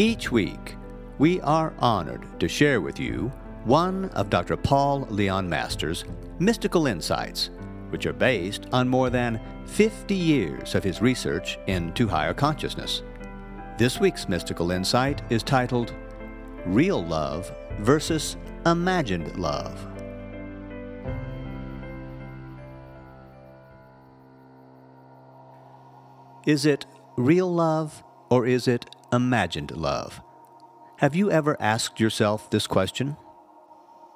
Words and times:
Each 0.00 0.32
week, 0.32 0.76
we 1.18 1.42
are 1.42 1.74
honored 1.78 2.40
to 2.40 2.48
share 2.48 2.80
with 2.80 2.98
you 2.98 3.30
one 3.64 4.06
of 4.14 4.30
Dr. 4.30 4.56
Paul 4.56 5.00
Leon 5.10 5.46
Masters' 5.46 6.06
mystical 6.38 6.86
insights, 6.86 7.50
which 7.90 8.06
are 8.06 8.14
based 8.14 8.66
on 8.72 8.88
more 8.88 9.10
than 9.10 9.38
50 9.66 10.14
years 10.14 10.74
of 10.74 10.82
his 10.82 11.02
research 11.02 11.58
into 11.66 12.08
higher 12.08 12.32
consciousness. 12.32 13.02
This 13.76 14.00
week's 14.00 14.26
mystical 14.26 14.70
insight 14.70 15.20
is 15.28 15.42
titled 15.42 15.92
Real 16.64 17.04
Love 17.04 17.54
versus 17.80 18.38
Imagined 18.64 19.36
Love. 19.36 19.86
Is 26.46 26.64
it 26.64 26.86
real 27.18 27.52
love 27.52 28.02
or 28.30 28.46
is 28.46 28.66
it 28.66 28.86
imagined 29.12 29.76
love? 29.76 30.20
Have 30.96 31.14
you 31.14 31.30
ever 31.30 31.56
asked 31.60 32.00
yourself 32.00 32.50
this 32.50 32.66
question? 32.66 33.16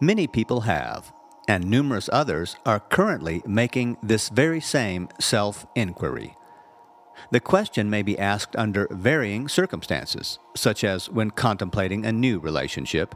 Many 0.00 0.26
people 0.26 0.60
have, 0.60 1.12
and 1.48 1.68
numerous 1.68 2.08
others 2.12 2.56
are 2.64 2.78
currently 2.78 3.42
making 3.46 3.96
this 4.02 4.28
very 4.28 4.60
same 4.60 5.08
self 5.18 5.66
inquiry. 5.74 6.36
The 7.32 7.40
question 7.40 7.90
may 7.90 8.02
be 8.02 8.18
asked 8.18 8.54
under 8.54 8.86
varying 8.90 9.48
circumstances, 9.48 10.38
such 10.54 10.84
as 10.84 11.10
when 11.10 11.30
contemplating 11.30 12.06
a 12.06 12.12
new 12.12 12.38
relationship, 12.38 13.14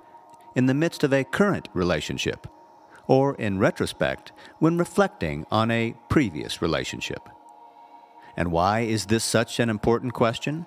in 0.56 0.66
the 0.66 0.74
midst 0.74 1.04
of 1.04 1.12
a 1.12 1.24
current 1.24 1.68
relationship, 1.72 2.46
or 3.06 3.34
in 3.36 3.58
retrospect 3.58 4.32
when 4.58 4.77
reflecting 4.77 5.46
on 5.50 5.70
a 5.70 5.94
previous 6.08 6.60
relationship. 6.60 7.28
And 8.36 8.50
why 8.50 8.80
is 8.80 9.06
this 9.06 9.24
such 9.24 9.60
an 9.60 9.70
important 9.70 10.14
question? 10.14 10.66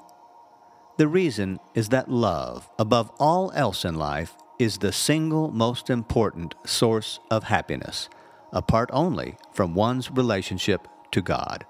The 0.97 1.07
reason 1.07 1.59
is 1.73 1.89
that 1.89 2.09
love, 2.09 2.69
above 2.79 3.11
all 3.19 3.51
else 3.53 3.83
in 3.83 3.95
life, 3.95 4.35
is 4.57 4.77
the 4.77 4.93
single 4.93 5.51
most 5.51 5.89
important 5.89 6.55
source 6.65 7.19
of 7.29 7.43
happiness, 7.43 8.09
apart 8.53 8.89
only 8.93 9.35
from 9.51 9.75
one's 9.75 10.09
relationship 10.09 10.87
to 11.11 11.21
God. 11.21 11.65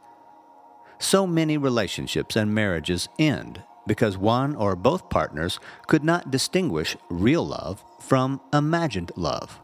So 0.99 1.25
many 1.25 1.57
relationships 1.57 2.35
and 2.35 2.53
marriages 2.53 3.09
end 3.17 3.63
because 3.87 4.17
one 4.17 4.55
or 4.55 4.75
both 4.75 5.09
partners 5.09 5.59
could 5.87 6.03
not 6.03 6.31
distinguish 6.31 6.95
real 7.09 7.45
love 7.45 7.83
from 7.99 8.41
imagined 8.53 9.11
love. 9.15 9.59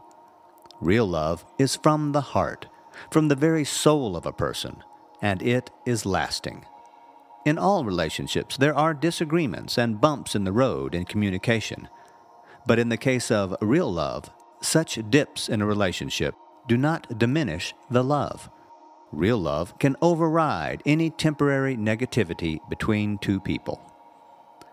Real 0.80 1.06
love 1.06 1.44
is 1.58 1.76
from 1.76 2.12
the 2.12 2.20
heart, 2.20 2.66
from 3.10 3.28
the 3.28 3.36
very 3.36 3.64
soul 3.64 4.16
of 4.16 4.26
a 4.26 4.32
person 4.32 4.82
and 5.22 5.40
it 5.40 5.70
is 5.86 6.04
lasting. 6.04 6.66
In 7.44 7.58
all 7.58 7.84
relationships, 7.84 8.56
there 8.56 8.74
are 8.74 8.94
disagreements 8.94 9.76
and 9.76 10.00
bumps 10.00 10.36
in 10.36 10.44
the 10.44 10.52
road 10.52 10.94
in 10.94 11.04
communication. 11.04 11.88
But 12.66 12.78
in 12.78 12.88
the 12.88 12.96
case 12.96 13.32
of 13.32 13.56
real 13.60 13.92
love, 13.92 14.30
such 14.60 14.98
dips 15.10 15.48
in 15.48 15.60
a 15.60 15.66
relationship 15.66 16.36
do 16.68 16.76
not 16.76 17.18
diminish 17.18 17.74
the 17.90 18.04
love. 18.04 18.48
Real 19.10 19.38
love 19.38 19.76
can 19.78 19.96
override 20.00 20.82
any 20.86 21.10
temporary 21.10 21.76
negativity 21.76 22.60
between 22.68 23.18
two 23.18 23.40
people. 23.40 23.80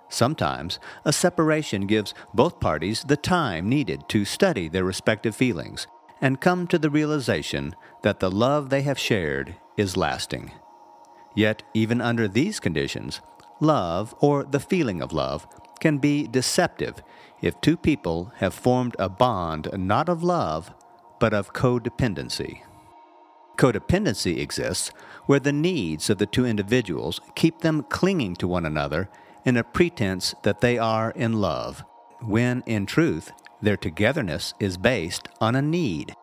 Sometimes, 0.08 0.80
a 1.06 1.12
separation 1.12 1.88
gives 1.88 2.14
both 2.34 2.60
parties 2.60 3.04
the 3.04 3.18
time 3.18 3.68
needed 3.68 4.08
to 4.10 4.26
study 4.26 4.68
their 4.68 4.84
respective 4.84 5.36
feelings 5.36 5.88
and 6.22 6.42
come 6.42 6.68
to 6.68 6.78
the 6.78 6.90
realization 6.90 7.76
that 8.04 8.20
the 8.20 8.32
love 8.32 8.70
they 8.70 8.82
have 8.84 9.00
shared 9.00 9.56
is 9.78 9.98
lasting. 9.98 10.52
Yet, 11.40 11.64
even 11.74 12.02
under 12.02 12.28
these 12.28 12.60
conditions, 12.60 13.22
love, 13.62 14.14
or 14.20 14.44
the 14.44 14.60
feeling 14.60 15.02
of 15.02 15.14
love, 15.14 15.48
can 15.80 15.98
be 15.98 16.28
deceptive 16.28 17.02
if 17.42 17.62
two 17.62 17.78
people 17.78 18.34
have 18.40 18.54
formed 18.54 18.98
a 19.00 19.08
bond 19.08 19.70
not 19.74 20.10
of 20.10 20.22
love, 20.22 20.74
but 21.18 21.34
of 21.34 21.54
codependency. 21.54 22.64
Codependency 23.56 24.38
exists 24.38 24.92
where 25.28 25.40
the 25.40 25.54
needs 25.54 26.10
of 26.10 26.18
the 26.18 26.26
two 26.26 26.46
individuals 26.46 27.22
keep 27.36 27.60
them 27.60 27.84
clinging 27.84 28.36
to 28.36 28.46
one 28.46 28.66
another 28.66 29.08
in 29.46 29.56
a 29.56 29.64
pretense 29.64 30.36
that 30.44 30.60
they 30.60 30.78
are 30.78 31.12
in 31.12 31.40
love, 31.40 31.86
when 32.20 32.64
in 32.66 32.86
truth 32.86 33.32
their 33.62 33.78
togetherness 33.78 34.54
is 34.60 34.76
based 34.76 35.30
on 35.40 35.56
a 35.56 35.62
need. 35.62 36.14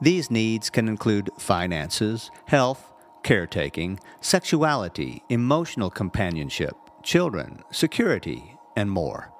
These 0.00 0.30
needs 0.30 0.70
can 0.70 0.86
include 0.86 1.30
finances, 1.36 2.30
health, 2.46 2.92
caretaking, 3.26 3.98
sexuality, 4.20 5.20
emotional 5.28 5.90
companionship, 5.90 6.76
children, 7.02 7.58
security, 7.72 8.56
and 8.76 8.88
more. 8.88 9.32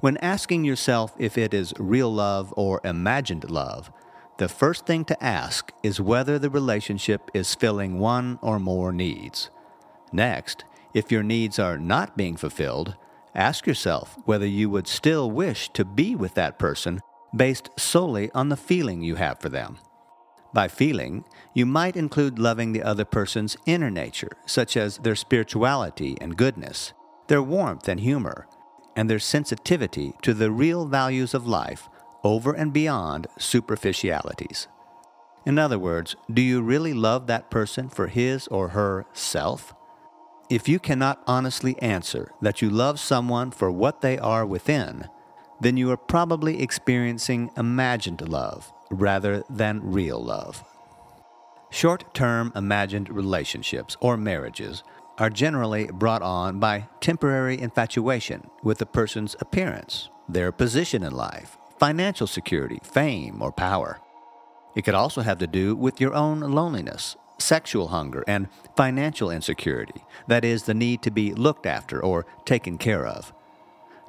When 0.00 0.16
asking 0.16 0.64
yourself 0.64 1.12
if 1.18 1.36
it 1.36 1.52
is 1.52 1.74
real 1.78 2.10
love 2.10 2.54
or 2.56 2.80
imagined 2.84 3.50
love, 3.50 3.92
the 4.38 4.48
first 4.48 4.86
thing 4.86 5.04
to 5.04 5.22
ask 5.22 5.72
is 5.82 6.00
whether 6.00 6.38
the 6.38 6.48
relationship 6.48 7.30
is 7.34 7.54
filling 7.54 7.98
one 7.98 8.38
or 8.40 8.58
more 8.58 8.92
needs. 8.92 9.50
Next, 10.10 10.64
if 10.94 11.12
your 11.12 11.22
needs 11.22 11.58
are 11.58 11.76
not 11.76 12.16
being 12.16 12.38
fulfilled, 12.38 12.96
ask 13.34 13.66
yourself 13.66 14.16
whether 14.24 14.46
you 14.46 14.70
would 14.70 14.88
still 14.88 15.30
wish 15.30 15.68
to 15.74 15.84
be 15.84 16.16
with 16.16 16.32
that 16.32 16.58
person 16.58 17.00
based 17.34 17.68
solely 17.76 18.30
on 18.32 18.48
the 18.48 18.56
feeling 18.56 19.02
you 19.02 19.16
have 19.16 19.38
for 19.38 19.50
them. 19.50 19.76
By 20.56 20.68
feeling, 20.68 21.26
you 21.52 21.66
might 21.66 21.96
include 21.96 22.38
loving 22.38 22.72
the 22.72 22.82
other 22.82 23.04
person's 23.04 23.58
inner 23.66 23.90
nature, 23.90 24.38
such 24.46 24.74
as 24.74 24.96
their 24.96 25.14
spirituality 25.14 26.16
and 26.18 26.34
goodness, 26.34 26.94
their 27.26 27.42
warmth 27.42 27.88
and 27.88 28.00
humor, 28.00 28.46
and 28.96 29.10
their 29.10 29.18
sensitivity 29.18 30.14
to 30.22 30.32
the 30.32 30.50
real 30.50 30.86
values 30.86 31.34
of 31.34 31.46
life 31.46 31.90
over 32.24 32.54
and 32.54 32.72
beyond 32.72 33.26
superficialities. 33.38 34.66
In 35.44 35.58
other 35.58 35.78
words, 35.78 36.16
do 36.32 36.40
you 36.40 36.62
really 36.62 36.94
love 36.94 37.26
that 37.26 37.50
person 37.50 37.90
for 37.90 38.06
his 38.06 38.48
or 38.48 38.68
her 38.68 39.04
self? 39.12 39.74
If 40.48 40.70
you 40.70 40.78
cannot 40.78 41.22
honestly 41.26 41.78
answer 41.82 42.30
that 42.40 42.62
you 42.62 42.70
love 42.70 42.98
someone 42.98 43.50
for 43.50 43.70
what 43.70 44.00
they 44.00 44.18
are 44.18 44.46
within, 44.46 45.06
then 45.60 45.76
you 45.76 45.90
are 45.90 45.98
probably 45.98 46.62
experiencing 46.62 47.50
imagined 47.58 48.26
love 48.26 48.72
rather 48.90 49.42
than 49.50 49.80
real 49.82 50.22
love. 50.22 50.64
Short 51.70 52.14
term 52.14 52.52
imagined 52.54 53.10
relationships 53.10 53.96
or 54.00 54.16
marriages 54.16 54.82
are 55.18 55.30
generally 55.30 55.86
brought 55.86 56.22
on 56.22 56.60
by 56.60 56.88
temporary 57.00 57.58
infatuation 57.58 58.50
with 58.62 58.80
a 58.82 58.86
person's 58.86 59.34
appearance, 59.40 60.10
their 60.28 60.52
position 60.52 61.02
in 61.02 61.12
life, 61.12 61.56
financial 61.78 62.26
security, 62.26 62.78
fame, 62.82 63.42
or 63.42 63.52
power. 63.52 64.00
It 64.74 64.84
could 64.84 64.94
also 64.94 65.22
have 65.22 65.38
to 65.38 65.46
do 65.46 65.74
with 65.74 66.00
your 66.00 66.14
own 66.14 66.40
loneliness, 66.40 67.16
sexual 67.38 67.88
hunger, 67.88 68.24
and 68.26 68.48
financial 68.76 69.30
insecurity 69.30 70.04
that 70.28 70.44
is, 70.44 70.64
the 70.64 70.74
need 70.74 71.02
to 71.02 71.10
be 71.10 71.32
looked 71.32 71.66
after 71.66 72.02
or 72.02 72.26
taken 72.44 72.78
care 72.78 73.06
of. 73.06 73.32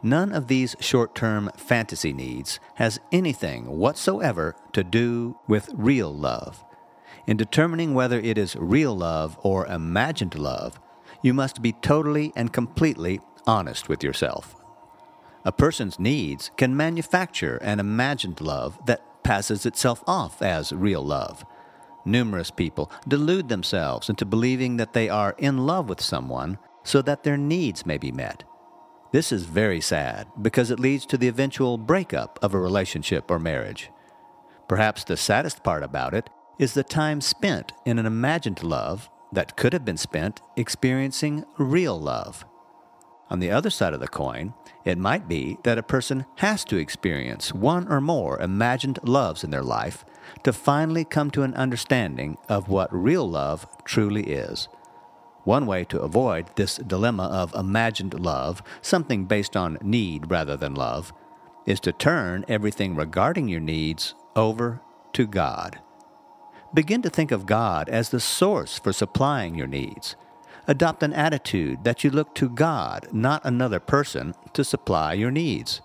None 0.03 0.31
of 0.31 0.47
these 0.47 0.75
short 0.79 1.15
term 1.15 1.49
fantasy 1.57 2.13
needs 2.13 2.59
has 2.75 2.99
anything 3.11 3.65
whatsoever 3.65 4.55
to 4.73 4.83
do 4.83 5.37
with 5.47 5.69
real 5.73 6.13
love. 6.13 6.63
In 7.25 7.35
determining 7.35 7.93
whether 7.93 8.19
it 8.19 8.37
is 8.37 8.55
real 8.55 8.95
love 8.95 9.37
or 9.41 9.65
imagined 9.67 10.35
love, 10.35 10.79
you 11.21 11.33
must 11.33 11.61
be 11.61 11.73
totally 11.73 12.31
and 12.35 12.53
completely 12.53 13.19
honest 13.45 13.89
with 13.89 14.03
yourself. 14.03 14.55
A 15.43 15.51
person's 15.51 15.99
needs 15.99 16.51
can 16.57 16.77
manufacture 16.77 17.57
an 17.57 17.79
imagined 17.79 18.39
love 18.39 18.79
that 18.85 19.23
passes 19.23 19.65
itself 19.65 20.03
off 20.05 20.41
as 20.41 20.71
real 20.71 21.03
love. 21.03 21.43
Numerous 22.05 22.51
people 22.51 22.91
delude 23.07 23.49
themselves 23.49 24.09
into 24.09 24.25
believing 24.25 24.77
that 24.77 24.93
they 24.93 25.09
are 25.09 25.35
in 25.37 25.65
love 25.65 25.89
with 25.89 25.99
someone 25.99 26.57
so 26.83 27.01
that 27.01 27.23
their 27.23 27.37
needs 27.37 27.85
may 27.85 27.97
be 27.97 28.11
met. 28.11 28.43
This 29.11 29.31
is 29.31 29.45
very 29.45 29.79
sad 29.79 30.27
because 30.41 30.69
it 30.69 30.79
leads 30.79 31.05
to 31.07 31.17
the 31.17 31.29
eventual 31.29 31.77
breakup 31.77 32.37
of 32.41 32.53
a 32.53 32.59
relationship 32.59 33.31
or 33.31 33.39
marriage. 33.39 33.89
Perhaps 34.67 35.05
the 35.05 35.15
saddest 35.15 35.63
part 35.63 35.81
about 35.81 36.13
it 36.13 36.29
is 36.59 36.73
the 36.73 36.83
time 36.83 37.21
spent 37.21 37.71
in 37.85 37.99
an 37.99 38.05
imagined 38.05 38.63
love 38.63 39.09
that 39.31 39.55
could 39.55 39.71
have 39.71 39.85
been 39.85 39.97
spent 39.97 40.41
experiencing 40.57 41.45
real 41.57 41.99
love. 41.99 42.45
On 43.29 43.39
the 43.39 43.51
other 43.51 43.69
side 43.69 43.93
of 43.93 43.99
the 43.99 44.07
coin, 44.07 44.53
it 44.85 44.97
might 44.97 45.27
be 45.27 45.57
that 45.63 45.77
a 45.77 45.83
person 45.83 46.25
has 46.37 46.63
to 46.65 46.77
experience 46.77 47.53
one 47.53 47.87
or 47.89 47.99
more 47.99 48.39
imagined 48.41 48.99
loves 49.03 49.43
in 49.43 49.51
their 49.51 49.63
life 49.63 50.05
to 50.43 50.53
finally 50.53 51.03
come 51.05 51.31
to 51.31 51.43
an 51.43 51.53
understanding 51.53 52.37
of 52.47 52.69
what 52.69 52.93
real 52.93 53.29
love 53.29 53.67
truly 53.85 54.23
is. 54.23 54.67
One 55.47 55.65
way 55.65 55.85
to 55.85 56.01
avoid 56.01 56.53
this 56.57 56.75
dilemma 56.75 57.23
of 57.23 57.55
imagined 57.55 58.19
love, 58.19 58.61
something 58.81 59.23
based 59.23 59.55
on 59.55 59.77
need 59.81 60.29
rather 60.29 60.57
than 60.57 60.75
love, 60.75 61.13
is 61.65 61.79
to 61.79 61.93
turn 61.93 62.43
everything 62.49 62.97
regarding 62.97 63.47
your 63.47 63.61
needs 63.61 64.13
over 64.35 64.81
to 65.13 65.25
God. 65.25 65.79
Begin 66.73 67.01
to 67.01 67.09
think 67.09 67.31
of 67.31 67.45
God 67.45 67.87
as 67.87 68.09
the 68.09 68.19
source 68.19 68.77
for 68.77 68.91
supplying 68.91 69.55
your 69.55 69.67
needs. 69.67 70.17
Adopt 70.67 71.01
an 71.01 71.13
attitude 71.13 71.85
that 71.85 72.03
you 72.03 72.09
look 72.09 72.35
to 72.35 72.49
God, 72.49 73.07
not 73.13 73.45
another 73.45 73.79
person, 73.79 74.33
to 74.51 74.65
supply 74.65 75.13
your 75.13 75.31
needs. 75.31 75.79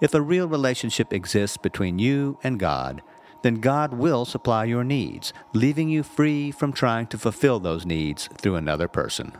If 0.00 0.14
a 0.14 0.22
real 0.22 0.48
relationship 0.48 1.12
exists 1.12 1.58
between 1.58 1.98
you 1.98 2.38
and 2.42 2.58
God, 2.58 3.02
then 3.42 3.56
God 3.56 3.94
will 3.94 4.24
supply 4.24 4.64
your 4.64 4.84
needs, 4.84 5.32
leaving 5.52 5.88
you 5.88 6.02
free 6.02 6.50
from 6.50 6.72
trying 6.72 7.06
to 7.08 7.18
fulfill 7.18 7.60
those 7.60 7.86
needs 7.86 8.28
through 8.38 8.56
another 8.56 8.88
person. 8.88 9.32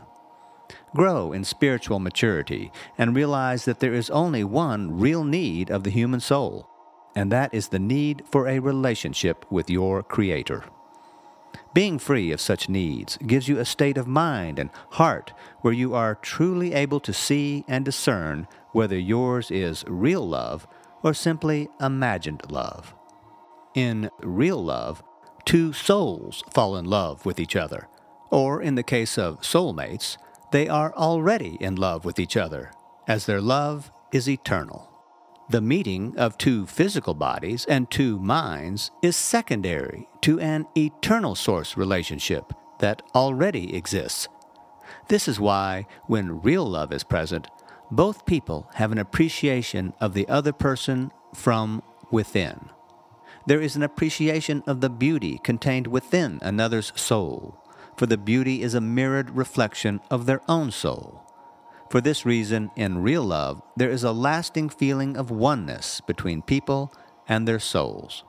Grow 0.95 1.31
in 1.31 1.43
spiritual 1.43 1.99
maturity 1.99 2.71
and 2.97 3.15
realize 3.15 3.65
that 3.65 3.79
there 3.79 3.93
is 3.93 4.09
only 4.09 4.43
one 4.43 4.97
real 4.97 5.23
need 5.23 5.69
of 5.69 5.83
the 5.83 5.89
human 5.89 6.19
soul, 6.19 6.67
and 7.15 7.31
that 7.31 7.53
is 7.53 7.67
the 7.69 7.79
need 7.79 8.23
for 8.29 8.47
a 8.47 8.59
relationship 8.59 9.45
with 9.51 9.69
your 9.69 10.03
Creator. 10.03 10.63
Being 11.73 11.99
free 11.99 12.31
of 12.31 12.41
such 12.41 12.69
needs 12.69 13.17
gives 13.17 13.47
you 13.47 13.59
a 13.59 13.65
state 13.65 13.97
of 13.97 14.07
mind 14.07 14.57
and 14.57 14.69
heart 14.91 15.33
where 15.61 15.73
you 15.73 15.93
are 15.93 16.15
truly 16.15 16.73
able 16.73 16.99
to 17.01 17.13
see 17.13 17.63
and 17.67 17.85
discern 17.85 18.47
whether 18.71 18.97
yours 18.97 19.51
is 19.51 19.83
real 19.87 20.27
love 20.27 20.67
or 21.03 21.13
simply 21.13 21.69
imagined 21.79 22.49
love. 22.49 22.95
In 23.77 24.09
real 24.23 24.65
love, 24.65 25.03
two 25.45 25.71
souls 25.71 26.43
fall 26.51 26.77
in 26.77 26.85
love 26.85 27.27
with 27.27 27.39
each 27.39 27.55
other, 27.55 27.87
or 28.31 28.59
in 28.59 28.73
the 28.73 28.81
case 28.81 29.19
of 29.19 29.41
soulmates, 29.41 30.17
they 30.51 30.67
are 30.67 30.91
already 30.95 31.57
in 31.59 31.75
love 31.75 32.03
with 32.03 32.17
each 32.17 32.35
other, 32.35 32.71
as 33.07 33.27
their 33.27 33.39
love 33.39 33.91
is 34.11 34.27
eternal. 34.27 34.89
The 35.51 35.61
meeting 35.61 36.17
of 36.17 36.39
two 36.39 36.65
physical 36.65 37.13
bodies 37.13 37.67
and 37.69 37.91
two 37.91 38.17
minds 38.17 38.89
is 39.03 39.15
secondary 39.15 40.07
to 40.21 40.39
an 40.39 40.65
eternal 40.75 41.35
source 41.35 41.77
relationship 41.77 42.51
that 42.79 43.03
already 43.13 43.75
exists. 43.75 44.27
This 45.07 45.27
is 45.27 45.39
why, 45.39 45.85
when 46.07 46.41
real 46.41 46.65
love 46.65 46.91
is 46.91 47.03
present, 47.03 47.47
both 47.91 48.25
people 48.25 48.71
have 48.73 48.91
an 48.91 48.97
appreciation 48.97 49.93
of 50.01 50.15
the 50.15 50.27
other 50.27 50.51
person 50.51 51.11
from 51.35 51.83
within. 52.09 52.71
There 53.47 53.61
is 53.61 53.77
an 53.77 53.83
appreciation 53.83 54.61
of 54.67 54.81
the 54.81 54.89
beauty 54.89 55.39
contained 55.41 55.87
within 55.87 56.39
another's 56.41 56.91
soul, 56.95 57.63
for 57.95 58.05
the 58.05 58.17
beauty 58.17 58.61
is 58.61 58.73
a 58.73 58.81
mirrored 58.81 59.37
reflection 59.37 60.01
of 60.11 60.25
their 60.25 60.41
own 60.49 60.69
soul. 60.69 61.23
For 61.89 62.01
this 62.01 62.25
reason, 62.25 62.71
in 62.75 63.01
real 63.01 63.23
love, 63.23 63.61
there 63.77 63.89
is 63.89 64.03
a 64.03 64.11
lasting 64.11 64.67
feeling 64.67 65.15
of 65.15 65.31
oneness 65.31 66.01
between 66.01 66.41
people 66.41 66.93
and 67.25 67.47
their 67.47 67.59
souls. 67.59 68.25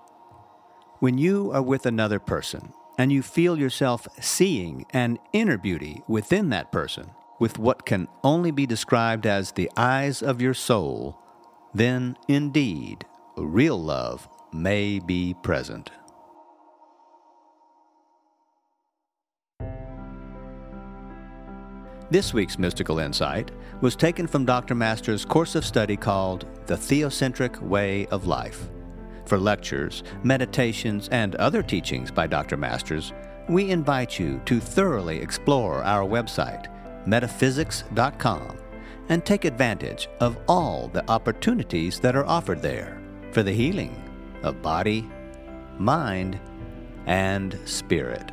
When 1.00 1.19
you 1.19 1.50
are 1.53 1.62
with 1.62 1.85
another 1.85 2.20
person 2.20 2.73
and 2.97 3.11
you 3.11 3.23
feel 3.23 3.59
yourself 3.59 4.06
seeing 4.20 4.87
an 4.91 5.19
inner 5.32 5.59
beauty 5.59 6.03
within 6.06 6.50
that 6.50 6.70
person, 6.70 7.11
with 7.41 7.59
what 7.59 7.85
can 7.85 8.06
only 8.23 8.53
be 8.53 8.67
described 8.67 9.26
as 9.26 9.50
the 9.50 9.69
eyes 9.76 10.23
of 10.23 10.41
your 10.41 10.55
soul, 10.55 11.19
then 11.75 12.17
indeed 12.29 13.05
real 13.37 13.81
love 13.81 14.29
may 14.52 14.98
be 14.98 15.34
present. 15.42 15.90
This 22.10 22.32
week's 22.32 22.58
mystical 22.58 23.00
insight 23.00 23.50
was 23.82 23.94
taken 23.94 24.26
from 24.26 24.46
Dr. 24.46 24.74
Masters' 24.74 25.26
course 25.26 25.54
of 25.54 25.64
study 25.64 25.94
called 25.94 26.46
The 26.64 26.74
Theocentric 26.74 27.60
Way 27.60 28.06
of 28.06 28.26
Life. 28.26 28.70
For 29.26 29.38
lectures, 29.38 30.02
meditations, 30.22 31.08
and 31.08 31.34
other 31.34 31.62
teachings 31.62 32.10
by 32.10 32.26
Dr. 32.26 32.56
Masters, 32.56 33.12
we 33.50 33.70
invite 33.70 34.18
you 34.18 34.40
to 34.46 34.58
thoroughly 34.58 35.18
explore 35.18 35.82
our 35.84 36.08
website, 36.08 36.68
metaphysics.com, 37.06 38.56
and 39.10 39.24
take 39.24 39.44
advantage 39.44 40.08
of 40.20 40.38
all 40.48 40.88
the 40.88 41.06
opportunities 41.10 42.00
that 42.00 42.16
are 42.16 42.26
offered 42.26 42.62
there 42.62 43.02
for 43.32 43.42
the 43.42 43.52
healing 43.52 44.07
of 44.43 44.62
body, 44.62 45.08
mind, 45.79 46.38
and 47.06 47.58
spirit. 47.64 48.31